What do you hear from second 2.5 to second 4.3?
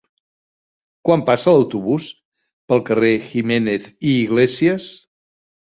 pel carrer Jiménez i